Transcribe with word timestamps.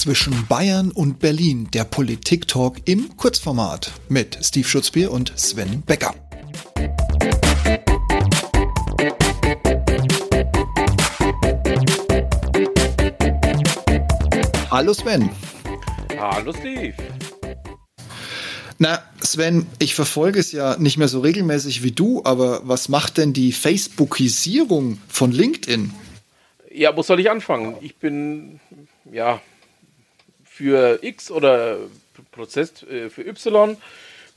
zwischen 0.00 0.46
Bayern 0.46 0.92
und 0.92 1.18
Berlin, 1.18 1.68
der 1.74 1.84
Politik-Talk 1.84 2.78
im 2.86 3.14
Kurzformat 3.18 3.92
mit 4.08 4.38
Steve 4.40 4.66
Schutzbier 4.66 5.10
und 5.10 5.30
Sven 5.38 5.82
Becker. 5.82 6.14
Hallo 14.70 14.94
Sven. 14.94 15.28
Hallo 16.18 16.54
Steve. 16.54 16.94
Na, 18.78 19.02
Sven, 19.20 19.66
ich 19.80 19.94
verfolge 19.94 20.40
es 20.40 20.50
ja 20.52 20.78
nicht 20.78 20.96
mehr 20.96 21.08
so 21.08 21.20
regelmäßig 21.20 21.82
wie 21.82 21.92
du, 21.92 22.22
aber 22.24 22.62
was 22.66 22.88
macht 22.88 23.18
denn 23.18 23.34
die 23.34 23.52
Facebookisierung 23.52 24.98
von 25.08 25.30
LinkedIn? 25.30 25.92
Ja, 26.72 26.96
wo 26.96 27.02
soll 27.02 27.20
ich 27.20 27.30
anfangen? 27.30 27.76
Ich 27.82 27.96
bin 27.96 28.60
ja 29.12 29.42
für 30.60 30.98
X 31.02 31.30
oder 31.30 31.78
Prozess 32.32 32.82
äh, 32.82 33.08
für 33.08 33.26
Y 33.26 33.78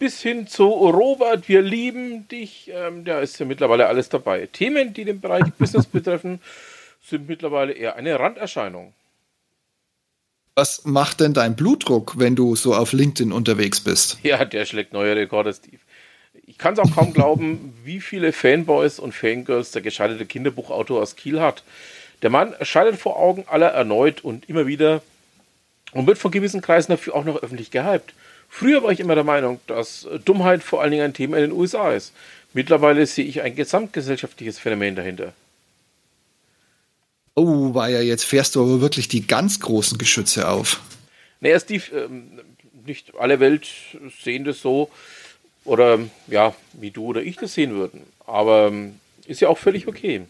bis 0.00 0.20
hin 0.20 0.48
zu 0.48 0.66
Robert, 0.66 1.48
wir 1.48 1.62
lieben 1.62 2.26
dich. 2.26 2.72
Ähm, 2.74 3.04
da 3.04 3.20
ist 3.20 3.38
ja 3.38 3.46
mittlerweile 3.46 3.86
alles 3.86 4.08
dabei. 4.08 4.48
Themen, 4.52 4.92
die 4.94 5.04
den 5.04 5.20
Bereich 5.20 5.44
Business 5.58 5.86
betreffen, 5.92 6.40
sind 7.06 7.28
mittlerweile 7.28 7.72
eher 7.72 7.94
eine 7.94 8.18
Randerscheinung. 8.18 8.94
Was 10.56 10.84
macht 10.84 11.20
denn 11.20 11.34
dein 11.34 11.54
Blutdruck, 11.54 12.18
wenn 12.18 12.34
du 12.34 12.56
so 12.56 12.74
auf 12.74 12.92
LinkedIn 12.92 13.30
unterwegs 13.30 13.80
bist? 13.80 14.18
Ja, 14.24 14.44
der 14.44 14.66
schlägt 14.66 14.92
neue 14.92 15.14
Rekorde, 15.14 15.54
Steve. 15.54 15.78
Ich 16.46 16.58
kann 16.58 16.74
es 16.74 16.80
auch 16.80 16.92
kaum 16.96 17.12
glauben, 17.12 17.74
wie 17.84 18.00
viele 18.00 18.32
Fanboys 18.32 18.98
und 18.98 19.14
Fangirls 19.14 19.70
der 19.70 19.82
gescheiterte 19.82 20.26
Kinderbuchautor 20.26 21.00
aus 21.00 21.14
Kiel 21.14 21.40
hat. 21.40 21.62
Der 22.22 22.30
Mann 22.30 22.56
scheitert 22.62 22.96
vor 22.96 23.16
Augen 23.16 23.44
aller 23.46 23.68
erneut 23.68 24.24
und 24.24 24.48
immer 24.48 24.66
wieder 24.66 25.00
und 25.92 26.06
wird 26.06 26.18
von 26.18 26.30
gewissen 26.30 26.60
Kreisen 26.60 26.92
dafür 26.92 27.14
auch 27.14 27.24
noch 27.24 27.42
öffentlich 27.42 27.70
gehypt. 27.70 28.14
Früher 28.48 28.82
war 28.82 28.90
ich 28.90 29.00
immer 29.00 29.14
der 29.14 29.24
Meinung, 29.24 29.60
dass 29.66 30.06
Dummheit 30.24 30.62
vor 30.62 30.80
allen 30.80 30.90
Dingen 30.90 31.04
ein 31.04 31.14
Thema 31.14 31.36
in 31.36 31.50
den 31.50 31.52
USA 31.52 31.92
ist. 31.92 32.12
Mittlerweile 32.54 33.04
sehe 33.06 33.26
ich 33.26 33.42
ein 33.42 33.54
gesamtgesellschaftliches 33.54 34.58
Phänomen 34.58 34.96
dahinter. 34.96 35.32
Oh, 37.34 37.74
war 37.74 37.88
ja, 37.88 38.00
jetzt 38.00 38.24
fährst 38.24 38.56
du 38.56 38.62
aber 38.62 38.80
wirklich 38.80 39.06
die 39.06 39.26
ganz 39.26 39.60
großen 39.60 39.98
Geschütze 39.98 40.48
auf. 40.48 40.80
Naja, 41.40 41.60
Steve, 41.60 41.84
ähm, 41.94 42.40
nicht 42.84 43.14
alle 43.16 43.38
Welt 43.38 43.68
sehen 44.24 44.44
das 44.44 44.60
so 44.60 44.90
oder 45.64 46.00
ja, 46.26 46.54
wie 46.72 46.90
du 46.90 47.04
oder 47.04 47.22
ich 47.22 47.36
das 47.36 47.54
sehen 47.54 47.74
würden. 47.74 48.02
Aber 48.26 48.68
ähm, 48.68 48.98
ist 49.26 49.40
ja 49.40 49.48
auch 49.48 49.58
völlig 49.58 49.86
okay. 49.86 50.22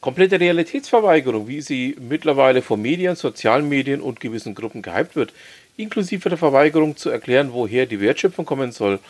Komplette 0.00 0.38
Realitätsverweigerung, 0.38 1.48
wie 1.48 1.60
sie 1.60 1.96
mittlerweile 1.98 2.62
von 2.62 2.80
Medien, 2.80 3.16
sozialen 3.16 3.68
Medien 3.68 4.00
und 4.00 4.20
gewissen 4.20 4.54
Gruppen 4.54 4.80
gehypt 4.80 5.16
wird, 5.16 5.32
inklusive 5.76 6.28
der 6.28 6.38
Verweigerung 6.38 6.96
zu 6.96 7.10
erklären, 7.10 7.52
woher 7.52 7.86
die 7.86 8.00
Wertschöpfung 8.00 8.44
kommen 8.44 8.70
soll. 8.70 9.00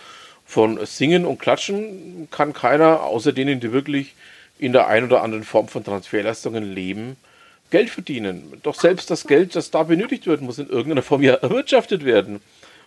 Von 0.47 0.84
Singen 0.86 1.27
und 1.27 1.39
Klatschen 1.39 2.28
kann 2.30 2.55
keiner, 2.55 3.03
außer 3.03 3.33
denen, 3.33 3.61
die 3.61 3.72
wirklich 3.72 4.14
in 4.58 4.72
der 4.72 4.89
einen 4.89 5.06
oder 5.06 5.22
anderen 5.22 5.45
Form 5.45 5.69
von 5.69 5.84
Transferleistungen 5.84 6.75
leben, 6.75 7.17
Geld 7.70 7.91
verdienen. 7.91 8.55
Doch 8.62 8.80
selbst 8.80 9.11
das 9.11 9.27
Geld, 9.27 9.55
das 9.56 9.70
da 9.70 9.83
benötigt 9.83 10.27
wird, 10.27 10.41
muss 10.41 10.58
in 10.58 10.70
irgendeiner 10.70 11.02
Form 11.02 11.23
ja 11.23 11.34
erwirtschaftet 11.42 12.05
werden. 12.06 12.41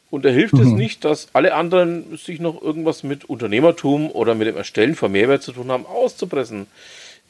Und 0.09 0.25
da 0.25 0.29
hilft 0.29 0.55
mhm. 0.55 0.61
es 0.61 0.67
nicht, 0.69 1.05
dass 1.05 1.29
alle 1.33 1.53
anderen 1.53 2.17
sich 2.17 2.39
noch 2.39 2.61
irgendwas 2.61 3.03
mit 3.03 3.25
Unternehmertum 3.25 4.11
oder 4.11 4.35
mit 4.35 4.47
dem 4.47 4.57
Erstellen 4.57 4.95
von 4.95 5.11
Mehrwert 5.11 5.43
zu 5.43 5.53
tun 5.53 5.71
haben, 5.71 5.85
auszupressen, 5.85 6.67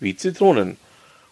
wie 0.02 0.16
Zitronen. 0.16 0.77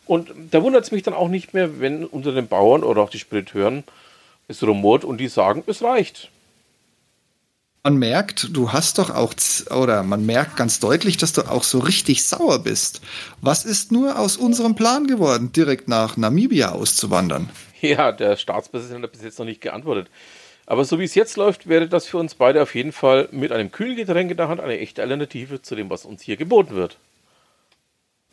Und 0.05 0.31
da 0.51 0.63
wundert 0.63 0.85
es 0.85 0.91
mich 0.91 1.03
dann 1.03 1.13
auch 1.13 1.27
nicht 1.27 1.53
mehr, 1.53 1.79
wenn 1.79 2.05
unter 2.05 2.31
den 2.31 2.47
Bauern 2.47 2.83
oder 2.83 3.01
auch 3.01 3.09
die 3.09 3.19
Spediteuren 3.19 3.83
es 4.47 4.63
rumort 4.63 5.03
und 5.03 5.17
die 5.19 5.27
sagen, 5.27 5.63
es 5.67 5.83
reicht 5.83 6.29
man 7.83 7.97
merkt, 7.97 8.55
du 8.55 8.71
hast 8.71 8.97
doch 8.97 9.09
auch, 9.09 9.33
oder 9.75 10.03
man 10.03 10.25
merkt 10.25 10.57
ganz 10.57 10.79
deutlich, 10.79 11.17
dass 11.17 11.33
du 11.33 11.43
auch 11.43 11.63
so 11.63 11.79
richtig 11.79 12.23
sauer 12.23 12.59
bist. 12.59 13.01
Was 13.41 13.65
ist 13.65 13.91
nur 13.91 14.19
aus 14.19 14.37
unserem 14.37 14.75
Plan 14.75 15.07
geworden, 15.07 15.51
direkt 15.53 15.87
nach 15.87 16.17
Namibia 16.17 16.71
auszuwandern? 16.71 17.49
Ja, 17.81 18.11
der 18.11 18.35
Staatspräsident 18.35 19.05
hat 19.05 19.13
bis 19.13 19.23
jetzt 19.23 19.39
noch 19.39 19.45
nicht 19.45 19.61
geantwortet. 19.61 20.09
Aber 20.65 20.83
so 20.83 20.99
wie 20.99 21.05
es 21.05 21.15
jetzt 21.15 21.37
läuft, 21.37 21.69
wäre 21.69 21.87
das 21.87 22.05
für 22.05 22.17
uns 22.17 22.35
beide 22.35 22.61
auf 22.61 22.75
jeden 22.75 22.91
Fall 22.91 23.29
mit 23.31 23.53
einem 23.53 23.71
kühlen 23.71 23.95
Getränk 23.95 24.29
in 24.29 24.35
der 24.35 24.49
Hand 24.49 24.59
eine 24.59 24.77
echte 24.77 25.01
Alternative 25.01 25.61
zu 25.61 25.75
dem, 25.75 25.89
was 25.89 26.03
uns 26.03 26.21
hier 26.21 26.35
geboten 26.35 26.75
wird. 26.75 26.97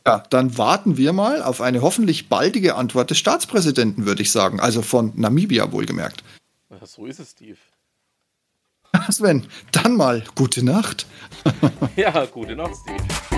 Ja, 0.07 0.23
dann 0.31 0.57
warten 0.57 0.97
wir 0.97 1.13
mal 1.13 1.43
auf 1.43 1.61
eine 1.61 1.83
hoffentlich 1.83 2.29
baldige 2.29 2.77
Antwort 2.77 3.11
des 3.11 3.19
Staatspräsidenten, 3.19 4.07
würde 4.07 4.23
ich 4.23 4.31
sagen. 4.31 4.61
Also 4.61 4.83
von 4.83 5.13
Namibia 5.17 5.73
wohlgemerkt. 5.73 6.23
Ja, 6.71 6.87
so 6.87 7.07
ist 7.07 7.19
es, 7.19 7.33
Steve. 7.33 7.59
Sven, 9.11 9.49
dann 9.73 9.97
mal 9.97 10.23
gute 10.37 10.65
Nacht. 10.65 11.07
ja, 11.97 12.25
gute 12.27 12.55
Nacht, 12.55 12.75
Steve. 12.77 13.36